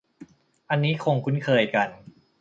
[0.69, 1.89] อันนี้คงคุ้นเคยกัน